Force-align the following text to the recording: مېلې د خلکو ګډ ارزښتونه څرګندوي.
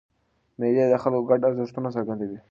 مېلې 0.59 0.83
د 0.91 0.93
خلکو 1.03 1.27
ګډ 1.29 1.41
ارزښتونه 1.47 1.89
څرګندوي. 1.95 2.37